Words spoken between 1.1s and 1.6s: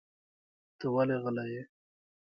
غلی